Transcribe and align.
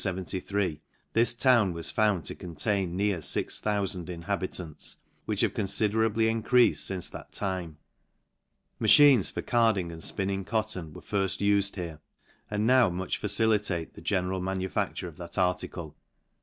this 1.13 1.35
town 1.35 1.73
was 1.73 1.91
found 1.91 2.25
to 2.25 2.33
contain 2.33 2.97
near 2.97 3.17
6oco 3.17 4.03
inhabi 4.07 4.49
tants, 4.51 4.95
which 5.25 5.41
have 5.41 5.53
confiderably 5.53 6.25
encreafed 6.27 6.87
fince 6.87 7.07
that, 7.11 7.31
time. 7.31 7.77
Machines 8.79 9.29
for 9.29 9.43
carding 9.43 9.91
and 9.91 10.01
fpinning 10.01 10.43
cotton 10.43 10.91
were 10.91 11.01
firft 11.01 11.37
ufed 11.47 11.75
here, 11.75 11.99
and 12.49 12.65
now 12.65 12.89
much 12.89 13.17
facilitate 13.19 13.93
the 13.93 14.01
general 14.01 14.41
manufacture 14.41 15.07
of 15.07 15.17
that 15.17 15.37
article. 15.37 15.95